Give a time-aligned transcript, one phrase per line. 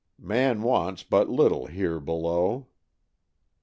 [0.17, 2.69] Man wants but little here below."